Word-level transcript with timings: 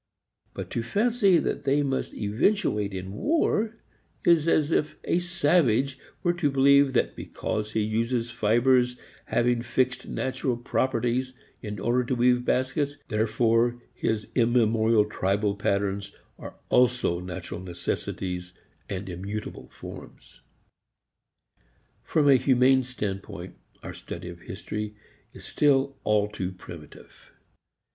But 0.55 0.71
to 0.71 0.81
fancy 0.81 1.37
that 1.37 1.63
they 1.63 1.83
must 1.83 2.15
eventuate 2.15 2.91
in 2.91 3.11
war 3.13 3.77
is 4.25 4.47
as 4.47 4.71
if 4.71 4.97
a 5.03 5.19
savage 5.19 5.99
were 6.23 6.33
to 6.33 6.49
believe 6.49 6.93
that 6.93 7.15
because 7.15 7.73
he 7.73 7.81
uses 7.83 8.31
fibers 8.31 8.97
having 9.25 9.61
fixed 9.61 10.07
natural 10.07 10.57
properties 10.57 11.35
in 11.61 11.79
order 11.79 12.03
to 12.05 12.15
weave 12.15 12.43
baskets, 12.43 12.97
therefore 13.09 13.79
his 13.93 14.27
immemorial 14.33 15.05
tribal 15.05 15.55
patterns 15.55 16.11
are 16.39 16.55
also 16.69 17.19
natural 17.19 17.59
necessities 17.59 18.53
and 18.89 19.07
immutable 19.07 19.69
forms. 19.69 20.41
From 22.01 22.27
a 22.27 22.37
humane 22.37 22.81
standpoint 22.83 23.53
our 23.83 23.93
study 23.93 24.29
of 24.29 24.39
history 24.41 24.95
is 25.31 25.45
still 25.45 25.95
all 26.03 26.27
too 26.27 26.51
primitive. 26.51 27.31